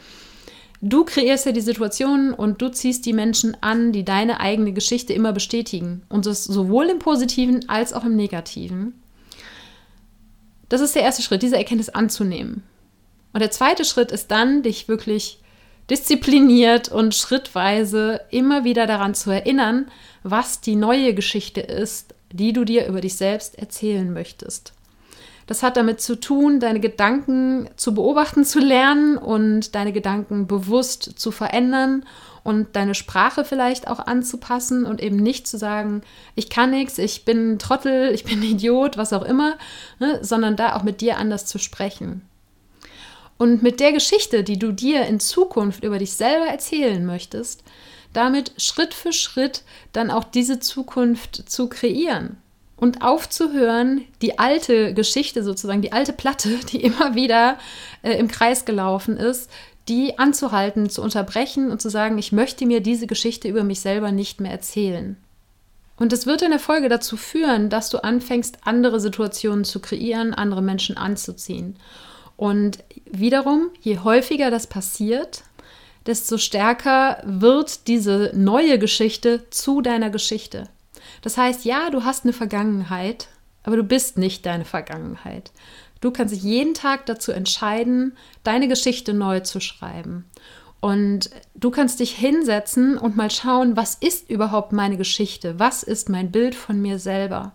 du 0.81 1.03
kreierst 1.03 1.45
ja 1.45 1.51
die 1.51 1.61
Situation 1.61 2.33
und 2.33 2.61
du 2.61 2.69
ziehst 2.69 3.05
die 3.05 3.13
Menschen 3.13 3.57
an, 3.61 3.91
die 3.91 4.05
deine 4.05 4.39
eigene 4.39 4.73
Geschichte 4.73 5.13
immer 5.13 5.33
bestätigen. 5.33 6.03
Und 6.09 6.25
das 6.25 6.43
sowohl 6.43 6.89
im 6.89 6.99
Positiven 6.99 7.67
als 7.67 7.93
auch 7.93 8.05
im 8.05 8.15
Negativen. 8.15 8.93
Das 10.69 10.81
ist 10.81 10.95
der 10.95 11.03
erste 11.03 11.23
Schritt, 11.23 11.41
diese 11.41 11.57
Erkenntnis 11.57 11.89
anzunehmen. 11.89 12.63
Und 13.33 13.41
der 13.41 13.51
zweite 13.51 13.85
Schritt 13.85 14.11
ist 14.11 14.31
dann, 14.31 14.63
dich 14.63 14.87
wirklich 14.87 15.39
diszipliniert 15.89 16.89
und 16.89 17.15
schrittweise 17.15 18.21
immer 18.29 18.63
wieder 18.63 18.85
daran 18.85 19.15
zu 19.15 19.31
erinnern, 19.31 19.89
was 20.23 20.61
die 20.61 20.75
neue 20.75 21.13
Geschichte 21.13 21.61
ist, 21.61 22.13
die 22.31 22.53
du 22.53 22.63
dir 22.63 22.85
über 22.85 23.01
dich 23.01 23.15
selbst 23.15 23.57
erzählen 23.57 24.11
möchtest. 24.13 24.73
Das 25.49 25.63
hat 25.63 25.77
damit 25.77 25.99
zu 25.99 26.19
tun, 26.19 26.59
deine 26.59 26.79
Gedanken 26.79 27.71
zu 27.75 27.95
beobachten 27.95 28.45
zu 28.45 28.59
lernen 28.59 29.17
und 29.17 29.73
deine 29.73 29.91
Gedanken 29.91 30.45
bewusst 30.45 31.17
zu 31.17 31.31
verändern 31.31 32.05
und 32.43 32.75
deine 32.75 32.93
Sprache 32.93 33.43
vielleicht 33.43 33.87
auch 33.87 33.97
anzupassen 33.97 34.85
und 34.85 35.01
eben 35.01 35.15
nicht 35.15 35.47
zu 35.47 35.57
sagen, 35.57 36.03
ich 36.35 36.51
kann 36.51 36.69
nichts, 36.69 36.99
ich 36.99 37.25
bin 37.25 37.53
ein 37.53 37.57
Trottel, 37.57 38.13
ich 38.13 38.25
bin 38.25 38.41
ein 38.41 38.43
Idiot, 38.43 38.95
was 38.97 39.11
auch 39.11 39.23
immer, 39.23 39.57
ne, 39.97 40.19
sondern 40.21 40.55
da 40.55 40.75
auch 40.75 40.83
mit 40.83 41.01
dir 41.01 41.17
anders 41.17 41.47
zu 41.47 41.57
sprechen. 41.57 42.21
Und 43.39 43.63
mit 43.63 43.79
der 43.79 43.91
Geschichte, 43.91 44.43
die 44.43 44.59
du 44.59 44.71
dir 44.71 45.07
in 45.07 45.19
Zukunft 45.19 45.83
über 45.83 45.97
dich 45.97 46.13
selber 46.13 46.45
erzählen 46.45 47.03
möchtest, 47.03 47.63
damit 48.13 48.53
Schritt 48.57 48.93
für 48.93 49.13
Schritt 49.13 49.63
dann 49.93 50.11
auch 50.11 50.25
diese 50.25 50.59
Zukunft 50.59 51.49
zu 51.49 51.69
kreieren 51.69 52.37
und 52.79 53.01
aufzuhören, 53.01 54.05
die 54.21 54.39
alte 54.39 54.93
Geschichte 54.93 55.43
sozusagen, 55.43 55.81
die 55.81 55.91
alte 55.91 56.13
Platte, 56.13 56.49
die 56.71 56.81
immer 56.81 57.15
wieder 57.15 57.57
äh, 58.01 58.13
im 58.13 58.27
Kreis 58.27 58.65
gelaufen 58.65 59.17
ist, 59.17 59.49
die 59.87 60.17
anzuhalten, 60.19 60.89
zu 60.89 61.01
unterbrechen 61.01 61.71
und 61.71 61.81
zu 61.81 61.89
sagen, 61.89 62.17
ich 62.17 62.31
möchte 62.31 62.65
mir 62.65 62.79
diese 62.79 63.07
Geschichte 63.07 63.47
über 63.47 63.63
mich 63.63 63.81
selber 63.81 64.11
nicht 64.11 64.39
mehr 64.39 64.51
erzählen. 64.51 65.17
Und 65.97 66.13
es 66.13 66.25
wird 66.25 66.41
in 66.41 66.51
der 66.51 66.59
Folge 66.59 66.87
dazu 66.87 67.17
führen, 67.17 67.69
dass 67.69 67.89
du 67.89 68.01
anfängst, 68.01 68.59
andere 68.63 68.99
Situationen 68.99 69.65
zu 69.65 69.81
kreieren, 69.81 70.33
andere 70.33 70.61
Menschen 70.61 70.95
anzuziehen. 70.95 71.75
Und 72.37 72.77
wiederum, 73.05 73.71
je 73.81 73.97
häufiger 73.97 74.49
das 74.49 74.67
passiert, 74.67 75.43
desto 76.05 76.37
stärker 76.37 77.21
wird 77.25 77.87
diese 77.87 78.31
neue 78.33 78.79
Geschichte 78.79 79.49
zu 79.49 79.81
deiner 79.81 80.09
Geschichte. 80.09 80.69
Das 81.21 81.37
heißt, 81.37 81.65
ja, 81.65 81.89
du 81.89 82.03
hast 82.03 82.23
eine 82.23 82.33
Vergangenheit, 82.33 83.27
aber 83.63 83.75
du 83.75 83.83
bist 83.83 84.17
nicht 84.17 84.45
deine 84.45 84.65
Vergangenheit. 84.65 85.51
Du 86.01 86.11
kannst 86.11 86.33
dich 86.33 86.43
jeden 86.43 86.73
Tag 86.73 87.05
dazu 87.05 87.31
entscheiden, 87.31 88.15
deine 88.43 88.67
Geschichte 88.67 89.13
neu 89.13 89.41
zu 89.41 89.59
schreiben. 89.59 90.25
Und 90.79 91.29
du 91.55 91.71
kannst 91.71 91.99
dich 91.99 92.15
hinsetzen 92.15 92.97
und 92.97 93.17
mal 93.17 93.29
schauen, 93.29 93.75
was 93.75 93.95
ist 93.95 94.29
überhaupt 94.29 94.71
meine 94.71 94.95
Geschichte? 94.95 95.59
Was 95.59 95.83
ist 95.83 96.07
mein 96.07 96.31
Bild 96.31 96.55
von 96.55 96.81
mir 96.81 96.99
selber? 96.99 97.51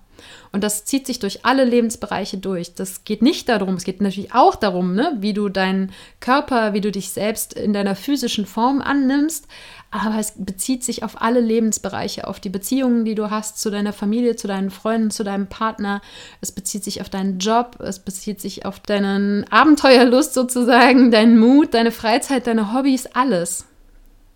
Und 0.53 0.65
das 0.65 0.85
zieht 0.85 1.07
sich 1.07 1.19
durch 1.19 1.45
alle 1.45 1.65
Lebensbereiche 1.65 2.37
durch. 2.37 2.75
Das 2.75 3.05
geht 3.05 3.23
nicht 3.23 3.49
darum, 3.49 3.75
es 3.75 3.85
geht 3.85 4.01
natürlich 4.01 4.35
auch 4.35 4.55
darum, 4.55 4.95
ne, 4.95 5.17
wie 5.21 5.33
du 5.33 5.49
deinen 5.49 5.93
Körper, 6.21 6.73
wie 6.73 6.81
du 6.81 6.93
dich 6.93 7.11
selbst 7.11 7.55
in 7.55 7.73
deiner 7.73 7.97
physischen 7.97 8.47
Form 8.47 8.81
annimmst, 8.81 9.47
aber 9.95 10.19
es 10.19 10.33
bezieht 10.37 10.83
sich 10.83 11.05
auf 11.05 11.23
alle 11.23 11.39
Lebensbereiche, 11.39 12.27
auf 12.27 12.41
die 12.41 12.49
Beziehungen, 12.49 13.05
die 13.05 13.15
du 13.15 13.31
hast 13.31 13.61
zu 13.61 13.71
deiner 13.71 13.93
Familie, 13.93 14.35
zu 14.35 14.49
deinen 14.49 14.71
Freunden, 14.71 15.13
zu 15.13 15.23
deinem 15.23 15.47
Partner. 15.47 16.03
Es 16.41 16.51
bezieht 16.51 16.83
sich 16.83 17.01
auf 17.01 17.11
deinen 17.11 17.39
Job, 17.39 17.79
es 17.79 18.01
bezieht 18.01 18.41
sich 18.41 18.67
auf 18.67 18.81
deinen 18.81 19.45
Abenteuerlust 19.53 20.35
sozusagen, 20.35 21.13
deinen 21.13 21.39
Mut, 21.39 21.75
deine 21.75 21.93
Freizeit, 21.93 22.49
deine 22.49 22.75
Hobbys, 22.75 23.07
alles. 23.07 23.67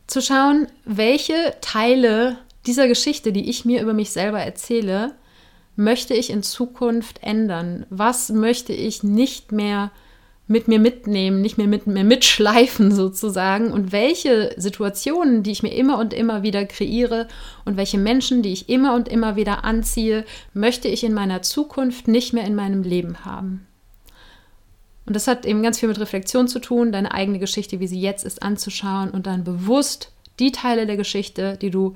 Zu 0.07 0.23
schauen, 0.23 0.68
welche 0.85 1.57
Teile 1.61 2.38
dieser 2.66 2.87
Geschichte, 2.87 3.33
die 3.33 3.50
ich 3.50 3.64
mir 3.64 3.83
über 3.83 3.95
mich 3.95 4.11
selber 4.11 4.38
erzähle, 4.38 5.16
möchte 5.78 6.12
ich 6.12 6.30
in 6.30 6.42
Zukunft 6.42 7.23
ändern? 7.23 7.87
Was 7.88 8.30
möchte 8.30 8.73
ich 8.73 9.04
nicht 9.04 9.52
mehr 9.52 9.92
mit 10.49 10.66
mir 10.66 10.80
mitnehmen, 10.80 11.40
nicht 11.40 11.56
mehr 11.56 11.68
mit 11.68 11.87
mir 11.87 12.02
mitschleifen 12.02 12.90
sozusagen? 12.94 13.70
Und 13.73 13.92
welche 13.92 14.52
Situationen, 14.56 15.44
die 15.44 15.52
ich 15.52 15.62
mir 15.62 15.73
immer 15.73 15.99
und 15.99 16.12
immer 16.12 16.42
wieder 16.42 16.66
kreiere 16.66 17.28
und 17.64 17.76
welche 17.76 17.97
Menschen, 17.97 18.42
die 18.42 18.52
ich 18.52 18.68
immer 18.68 18.94
und 18.94 19.08
immer 19.08 19.37
wieder 19.37 19.62
anziehe, 19.64 20.25
möchte 20.52 20.88
ich 20.88 21.04
in 21.04 21.14
meiner 21.14 21.42
Zukunft 21.42 22.08
nicht 22.08 22.32
mehr 22.32 22.44
in 22.44 22.56
meinem 22.56 22.82
Leben 22.82 23.25
haben? 23.25 23.64
Und 25.06 25.14
das 25.14 25.28
hat 25.28 25.47
eben 25.47 25.62
ganz 25.62 25.78
viel 25.78 25.88
mit 25.88 26.00
Reflexion 26.00 26.49
zu 26.49 26.58
tun, 26.58 26.90
deine 26.90 27.14
eigene 27.14 27.38
Geschichte, 27.38 27.78
wie 27.78 27.87
sie 27.87 28.00
jetzt 28.00 28.25
ist, 28.25 28.42
anzuschauen 28.42 29.11
und 29.11 29.28
dann 29.28 29.44
bewusst 29.44 30.12
die 30.40 30.50
Teile 30.50 30.87
der 30.87 30.97
Geschichte, 30.97 31.56
die 31.56 31.70
du 31.70 31.94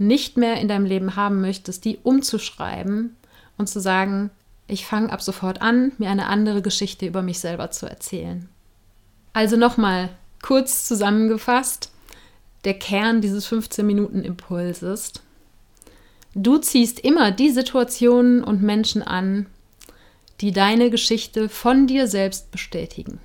nicht 0.00 0.38
mehr 0.38 0.56
in 0.56 0.66
deinem 0.66 0.86
Leben 0.86 1.14
haben 1.14 1.40
möchtest, 1.40 1.84
die 1.84 1.98
umzuschreiben 2.02 3.16
und 3.58 3.68
zu 3.68 3.80
sagen, 3.80 4.30
ich 4.66 4.86
fange 4.86 5.12
ab 5.12 5.20
sofort 5.20 5.60
an, 5.60 5.92
mir 5.98 6.10
eine 6.10 6.26
andere 6.26 6.62
Geschichte 6.62 7.06
über 7.06 7.22
mich 7.22 7.38
selber 7.38 7.70
zu 7.70 7.86
erzählen. 7.86 8.48
Also 9.34 9.56
nochmal 9.56 10.08
kurz 10.42 10.86
zusammengefasst, 10.86 11.92
der 12.64 12.74
Kern 12.74 13.20
dieses 13.20 13.46
15 13.46 13.86
Minuten 13.86 14.22
Impuls 14.22 14.82
ist, 14.82 15.22
du 16.34 16.56
ziehst 16.56 17.00
immer 17.00 17.30
die 17.30 17.50
Situationen 17.50 18.42
und 18.42 18.62
Menschen 18.62 19.02
an, 19.02 19.46
die 20.40 20.52
deine 20.52 20.88
Geschichte 20.88 21.50
von 21.50 21.86
dir 21.86 22.06
selbst 22.06 22.50
bestätigen. 22.50 23.18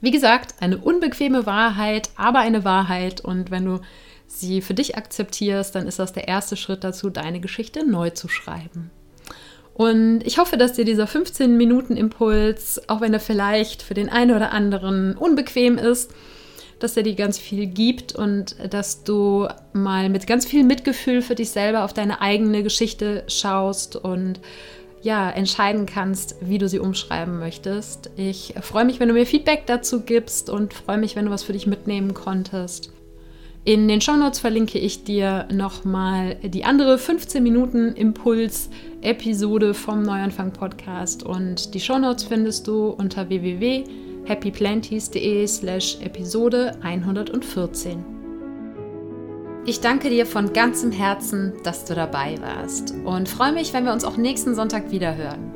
Wie 0.00 0.10
gesagt, 0.10 0.54
eine 0.60 0.78
unbequeme 0.78 1.44
Wahrheit, 1.44 2.10
aber 2.16 2.38
eine 2.38 2.64
Wahrheit. 2.64 3.20
Und 3.20 3.50
wenn 3.50 3.64
du 3.64 3.80
sie 4.26 4.60
für 4.60 4.74
dich 4.74 4.96
akzeptierst, 4.96 5.74
dann 5.74 5.86
ist 5.86 5.98
das 5.98 6.12
der 6.12 6.28
erste 6.28 6.56
Schritt 6.56 6.84
dazu, 6.84 7.10
deine 7.10 7.40
Geschichte 7.40 7.86
neu 7.86 8.10
zu 8.10 8.28
schreiben. 8.28 8.90
Und 9.74 10.22
ich 10.24 10.38
hoffe, 10.38 10.56
dass 10.56 10.72
dir 10.72 10.86
dieser 10.86 11.04
15-Minuten-Impuls, 11.04 12.88
auch 12.88 13.02
wenn 13.02 13.12
er 13.12 13.20
vielleicht 13.20 13.82
für 13.82 13.94
den 13.94 14.08
einen 14.08 14.34
oder 14.34 14.50
anderen 14.52 15.16
unbequem 15.16 15.76
ist, 15.76 16.12
dass 16.78 16.96
er 16.96 17.02
dir 17.02 17.14
ganz 17.14 17.38
viel 17.38 17.66
gibt 17.66 18.14
und 18.14 18.56
dass 18.70 19.04
du 19.04 19.48
mal 19.72 20.08
mit 20.08 20.26
ganz 20.26 20.46
viel 20.46 20.64
Mitgefühl 20.64 21.22
für 21.22 21.34
dich 21.34 21.50
selber 21.50 21.84
auf 21.84 21.92
deine 21.92 22.20
eigene 22.20 22.62
Geschichte 22.62 23.24
schaust 23.28 23.96
und 23.96 24.40
ja, 25.02 25.30
entscheiden 25.30 25.86
kannst, 25.86 26.36
wie 26.40 26.58
du 26.58 26.68
sie 26.68 26.78
umschreiben 26.78 27.38
möchtest. 27.38 28.10
Ich 28.16 28.54
freue 28.60 28.84
mich, 28.84 28.98
wenn 28.98 29.08
du 29.08 29.14
mir 29.14 29.26
Feedback 29.26 29.64
dazu 29.66 30.00
gibst 30.00 30.50
und 30.50 30.74
freue 30.74 30.98
mich, 30.98 31.16
wenn 31.16 31.26
du 31.26 31.30
was 31.30 31.44
für 31.44 31.52
dich 31.52 31.66
mitnehmen 31.66 32.12
konntest. 32.12 32.92
In 33.66 33.86
den 33.88 34.00
Shownotes 34.00 34.38
verlinke 34.38 34.78
ich 34.78 35.02
dir 35.02 35.48
nochmal 35.52 36.36
die 36.36 36.64
andere 36.64 36.98
15 36.98 37.42
Minuten 37.42 37.96
Impuls-Episode 37.96 39.74
vom 39.74 40.04
Neuanfang 40.04 40.52
Podcast 40.52 41.24
und 41.24 41.74
die 41.74 41.80
Shownotes 41.80 42.22
findest 42.22 42.68
du 42.68 42.90
unter 42.90 43.28
www.happyplanties.de 43.28 45.44
slash 45.48 45.98
Episode 46.00 46.78
114. 46.80 48.04
Ich 49.64 49.80
danke 49.80 50.10
dir 50.10 50.26
von 50.26 50.52
ganzem 50.52 50.92
Herzen, 50.92 51.54
dass 51.64 51.84
du 51.86 51.96
dabei 51.96 52.36
warst 52.40 52.94
und 53.04 53.28
freue 53.28 53.50
mich, 53.50 53.72
wenn 53.72 53.84
wir 53.84 53.92
uns 53.92 54.04
auch 54.04 54.16
nächsten 54.16 54.54
Sonntag 54.54 54.92
wieder 54.92 55.16
hören. 55.16 55.55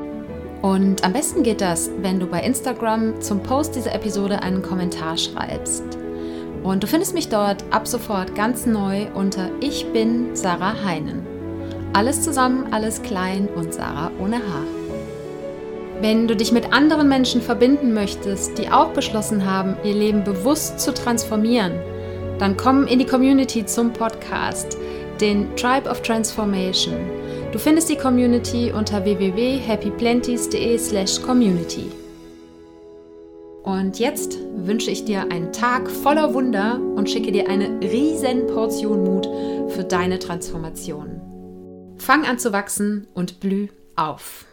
Und 0.61 1.03
am 1.03 1.13
besten 1.13 1.41
geht 1.41 1.59
das, 1.59 1.89
wenn 2.01 2.19
du 2.19 2.27
bei 2.27 2.41
Instagram 2.41 3.19
zum 3.19 3.41
Post 3.41 3.75
dieser 3.75 3.95
Episode 3.95 4.43
einen 4.43 4.61
Kommentar 4.61 5.17
schreibst. 5.17 5.83
Und 6.63 6.83
du 6.83 6.87
findest 6.87 7.15
mich 7.15 7.29
dort 7.29 7.63
ab 7.71 7.87
sofort 7.87 8.35
ganz 8.35 8.67
neu 8.67 9.07
unter 9.15 9.49
Ich 9.59 9.91
bin 9.91 10.35
Sarah 10.35 10.83
Heinen. 10.83 11.25
Alles 11.93 12.21
zusammen, 12.21 12.71
alles 12.71 13.01
klein 13.01 13.47
und 13.55 13.73
Sarah 13.73 14.11
ohne 14.19 14.35
Haar. 14.35 14.65
Wenn 15.99 16.27
du 16.27 16.35
dich 16.35 16.51
mit 16.51 16.71
anderen 16.71 17.09
Menschen 17.09 17.41
verbinden 17.41 17.93
möchtest, 17.93 18.57
die 18.57 18.69
auch 18.69 18.89
beschlossen 18.89 19.45
haben, 19.45 19.75
ihr 19.83 19.93
Leben 19.93 20.23
bewusst 20.23 20.79
zu 20.79 20.93
transformieren, 20.93 21.73
dann 22.39 22.55
komm 22.55 22.87
in 22.87 22.99
die 22.99 23.05
Community 23.05 23.65
zum 23.65 23.93
Podcast, 23.93 24.77
den 25.19 25.55
Tribe 25.55 25.89
of 25.89 26.01
Transformation. 26.01 27.20
Du 27.51 27.59
findest 27.59 27.89
die 27.89 27.97
Community 27.97 28.71
unter 28.71 29.03
www.happyplenties.de/community. 29.03 31.91
Und 33.63 33.99
jetzt 33.99 34.39
wünsche 34.55 34.89
ich 34.89 35.03
dir 35.03 35.29
einen 35.29 35.51
Tag 35.51 35.91
voller 35.91 36.33
Wunder 36.33 36.79
und 36.95 37.09
schicke 37.09 37.33
dir 37.33 37.49
eine 37.49 37.81
riesen 37.81 38.47
Portion 38.47 39.03
Mut 39.03 39.27
für 39.67 39.83
deine 39.83 40.17
Transformation. 40.17 41.19
Fang 41.97 42.25
an 42.25 42.39
zu 42.39 42.53
wachsen 42.53 43.07
und 43.13 43.41
blüh 43.41 43.67
auf. 43.97 44.45